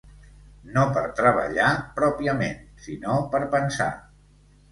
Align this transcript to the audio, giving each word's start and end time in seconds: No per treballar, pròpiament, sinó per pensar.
No 0.77 0.85
per 0.93 1.03
treballar, 1.19 1.67
pròpiament, 1.99 2.57
sinó 2.87 3.17
per 3.35 3.45
pensar. 3.55 3.91